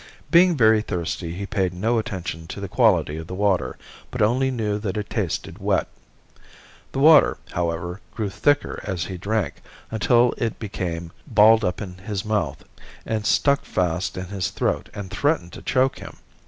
[0.31, 3.77] Being very thirsty he paid no attention to the quality of the water,
[4.09, 5.87] but only knew that it tasted wet.
[6.91, 9.57] The water, however, grew thicker as he drank
[9.91, 12.63] until it became balled up in his mouth,
[13.05, 16.17] and stuck fast in his throat and threatened to choke him.